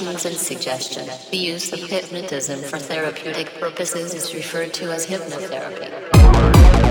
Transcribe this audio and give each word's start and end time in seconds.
instructions 0.00 0.26
and 0.26 0.36
suggestion. 0.36 1.08
The 1.30 1.36
use 1.36 1.72
of 1.72 1.80
hypnotism 1.80 2.60
for 2.62 2.78
therapeutic 2.78 3.48
purposes 3.58 4.14
is 4.14 4.32
referred 4.34 4.72
to 4.74 4.92
as 4.92 5.06
hypnotherapy. 5.06 6.87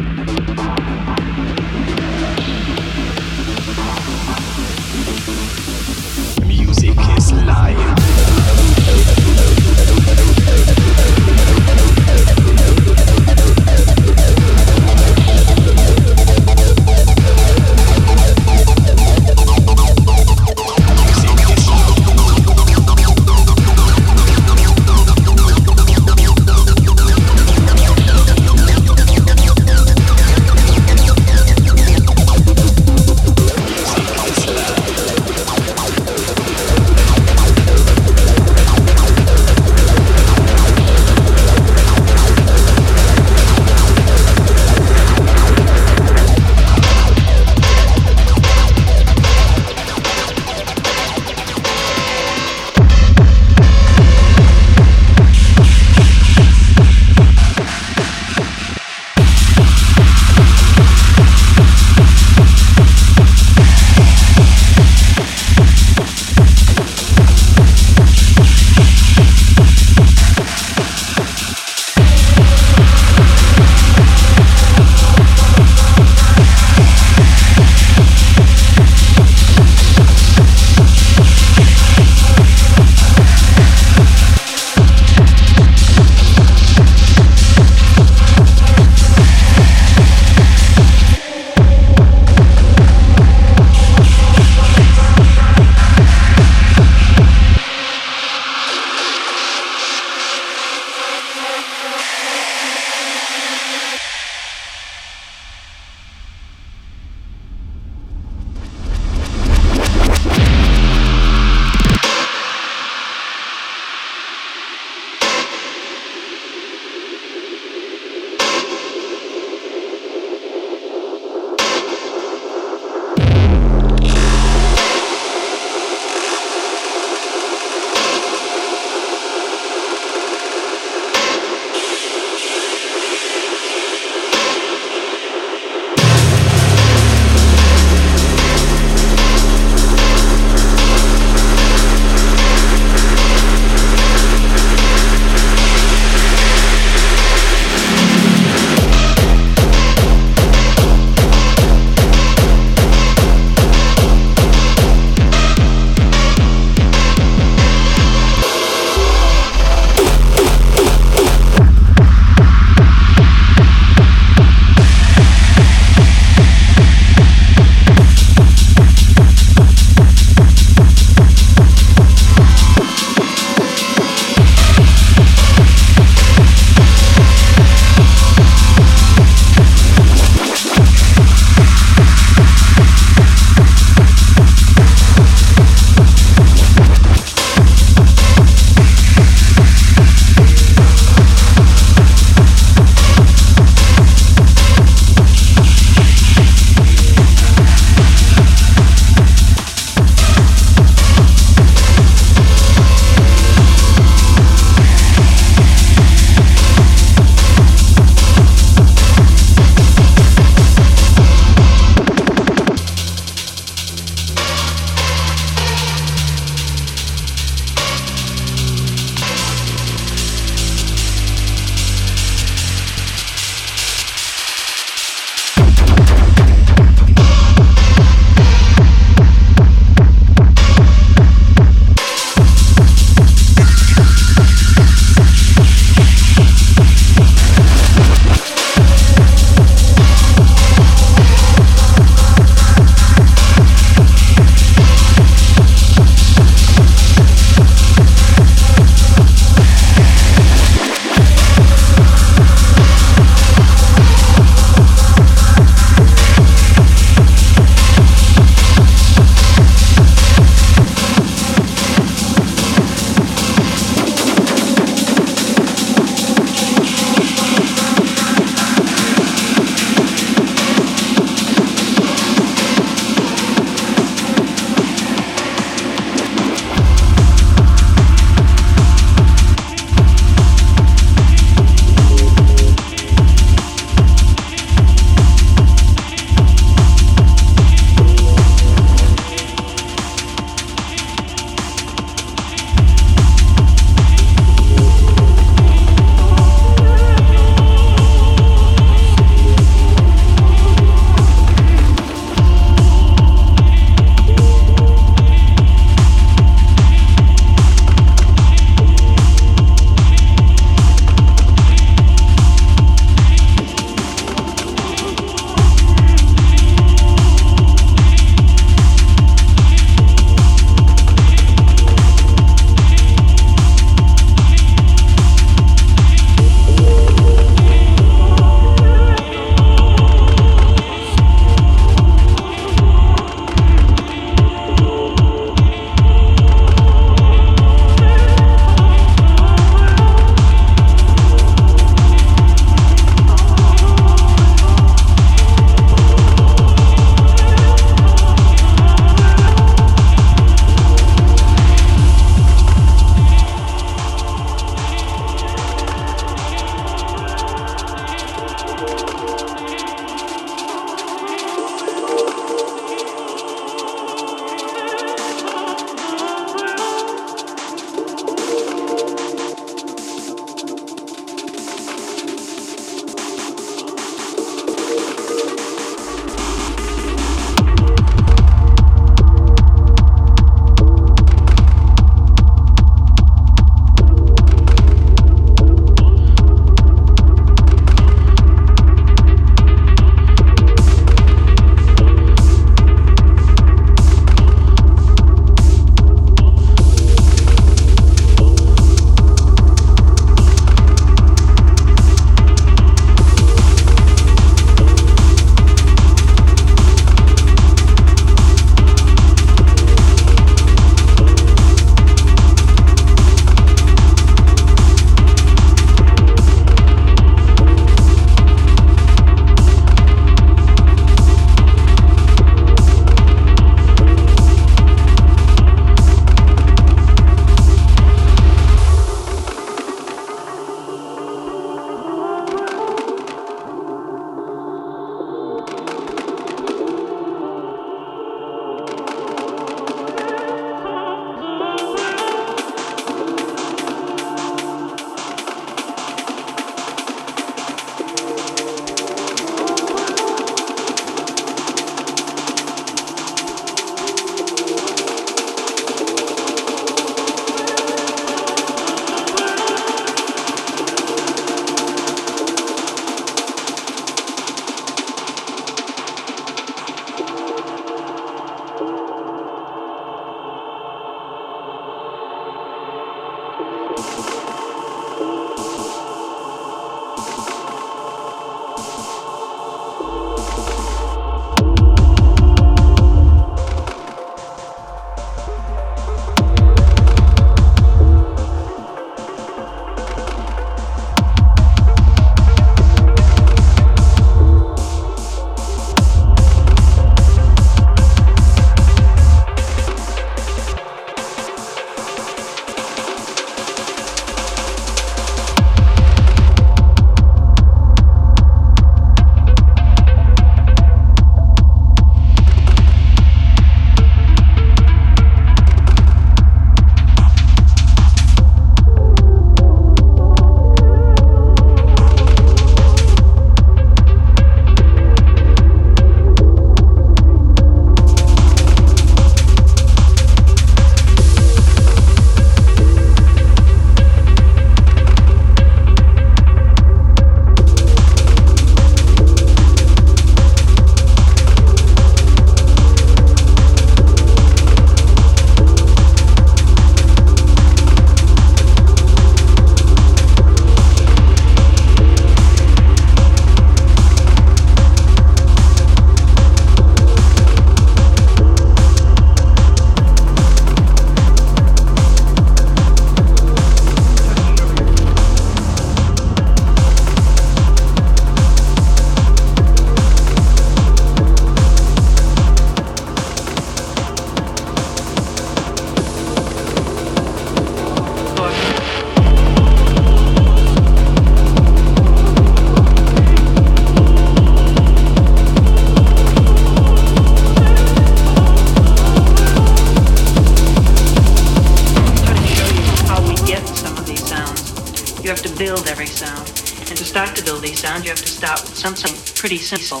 Pretty 599.48 599.64
simple. 599.64 600.00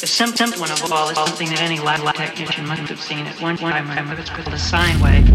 The 0.00 0.06
simple 0.06 0.58
one 0.58 0.70
of 0.70 0.90
all 0.90 1.10
is 1.10 1.16
something 1.16 1.50
that 1.50 1.60
any 1.60 1.80
lab 1.80 2.14
technician 2.14 2.66
must 2.66 2.88
have 2.88 2.98
seen 2.98 3.26
at 3.26 3.38
one 3.42 3.58
time. 3.58 3.86
Remember, 3.90 4.14
it's 4.14 4.30
called 4.30 4.48
a 4.48 4.58
sine 4.58 4.98
wave. 5.02 5.28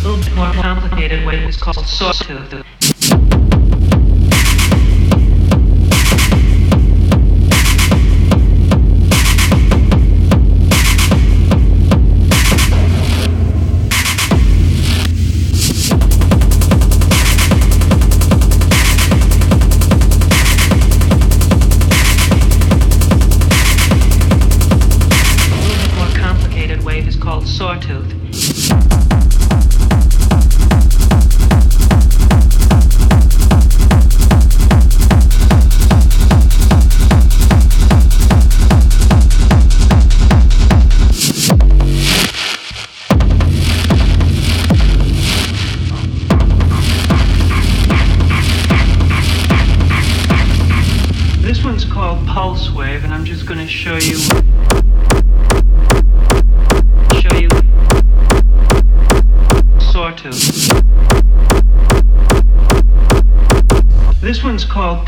A 0.00 0.08
little 0.08 0.24
bit 0.24 0.34
more 0.34 0.52
complicated 0.54 1.26
wave 1.26 1.46
is 1.46 1.58
called 1.58 1.84
sawtooth. 1.84 2.93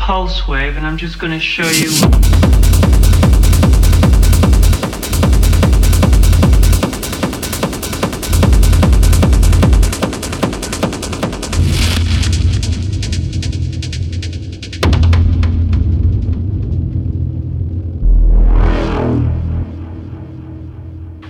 Pulse 0.07 0.47
wave, 0.47 0.77
and 0.77 0.87
I'm 0.87 0.95
just 0.95 1.19
going 1.19 1.33
to 1.33 1.39
show 1.39 1.67
you. 1.67 1.91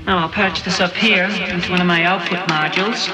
Now 0.06 0.20
I'll 0.20 0.30
patch 0.30 0.62
this 0.62 0.80
up 0.80 0.94
here 0.94 1.24
into 1.24 1.72
one 1.72 1.82
of 1.82 1.88
my 1.88 2.04
output 2.04 2.48
modules 2.48 3.10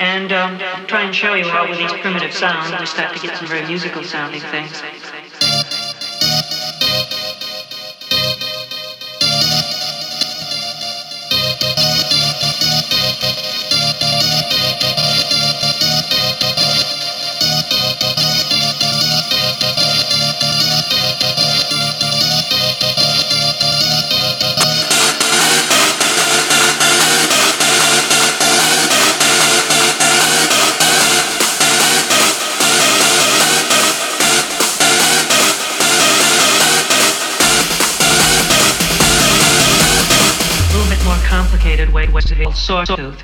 and 0.00 0.32
um, 0.32 0.58
try 0.86 1.02
and 1.02 1.14
show 1.14 1.34
you 1.34 1.44
how 1.44 1.68
with 1.68 1.78
these 1.78 1.92
primitive 2.00 2.32
sounds 2.32 2.78
we 2.78 2.86
start 2.86 3.14
to 3.14 3.20
get 3.20 3.36
some 3.36 3.46
very 3.46 3.66
musical 3.66 4.02
sounding 4.02 4.40
things. 4.40 4.80
Way 42.48 42.84
was 42.88 43.22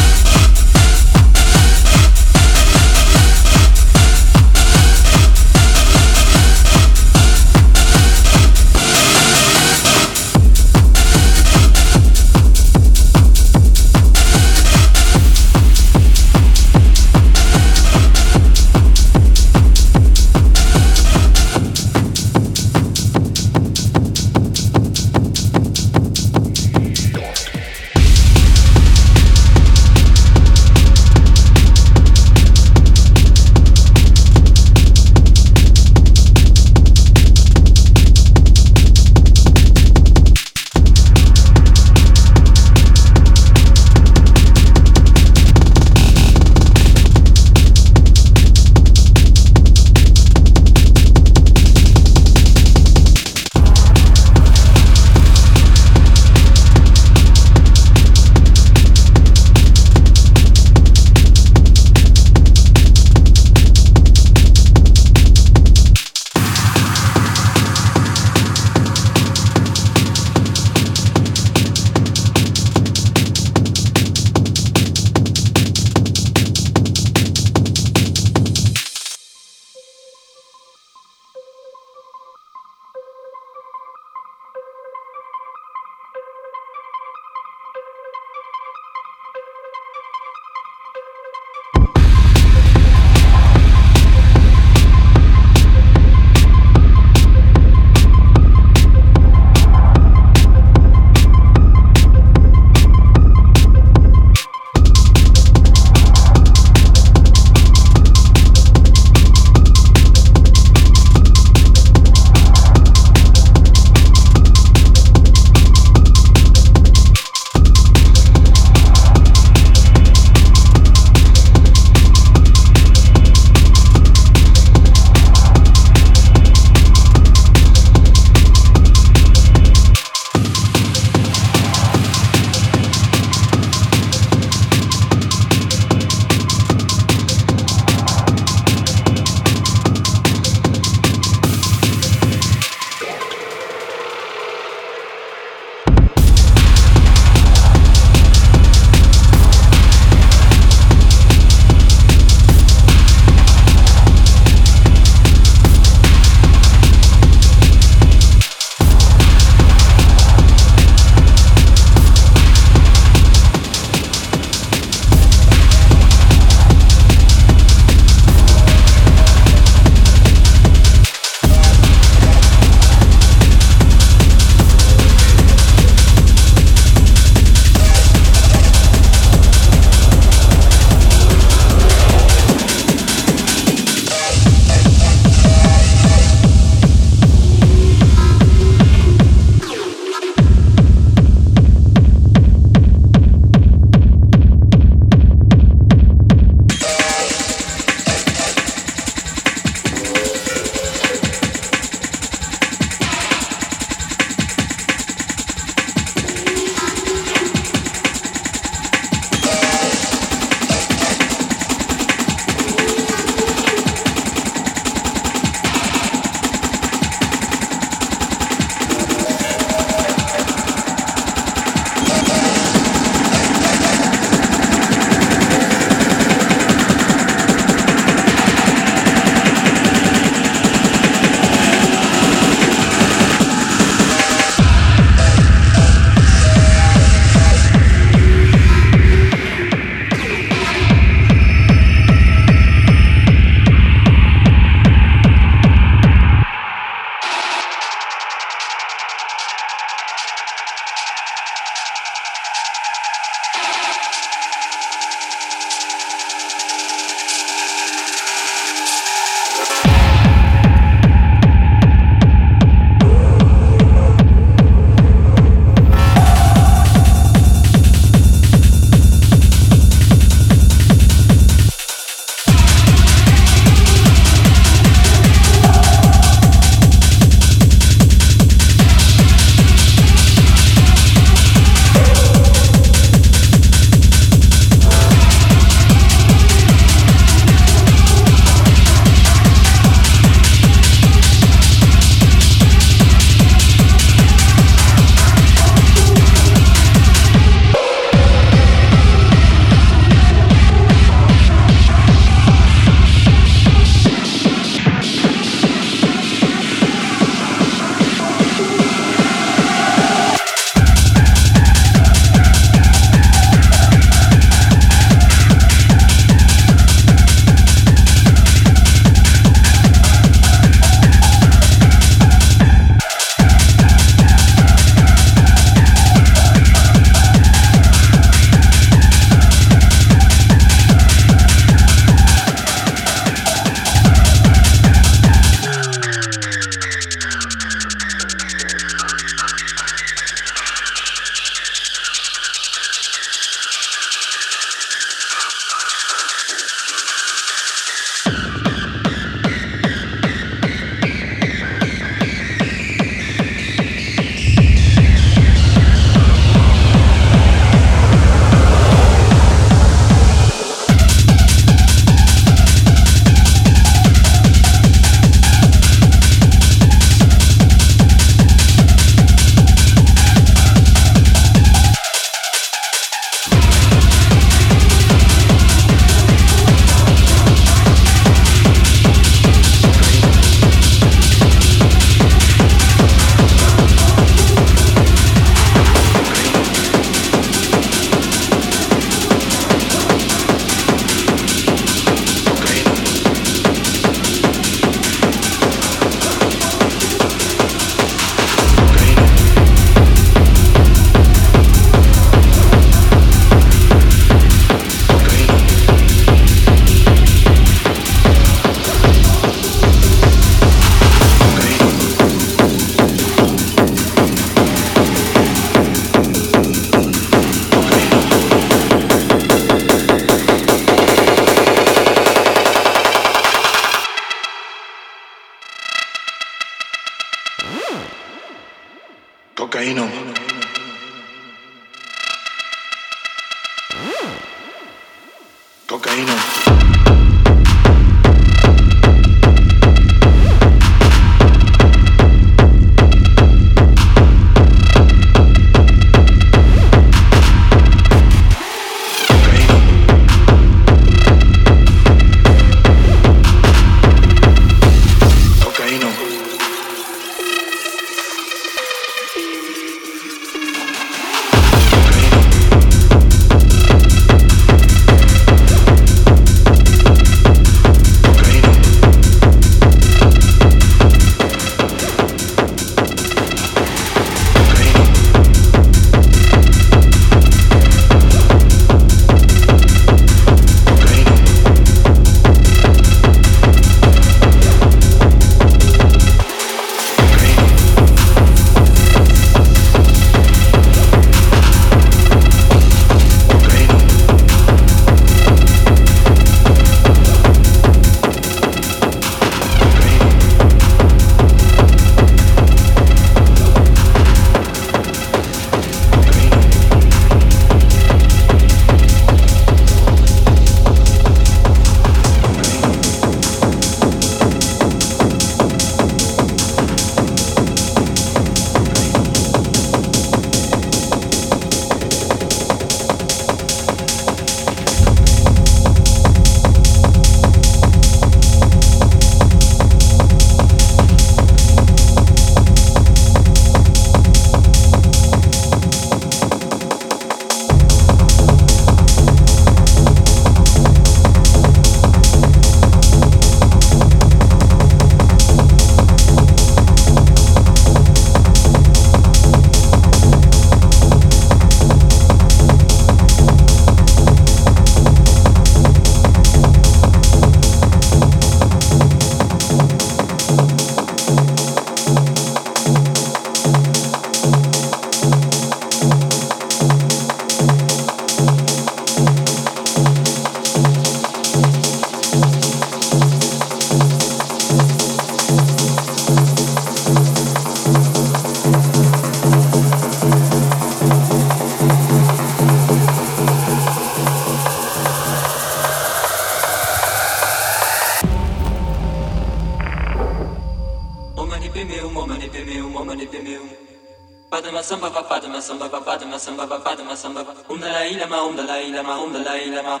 ما 598.32 598.38
هم 598.38 598.56
ذا 598.56 598.62
لا 598.62 598.80
إله 598.80 599.02
ما 599.02 599.14
هم 599.14 599.32
ذا 599.32 599.38
لا 599.38 599.82
ما 599.82 600.00